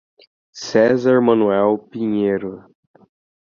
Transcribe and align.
Cesar 0.63 1.21
Manoel 1.21 1.77
Pinheiro 1.77 2.65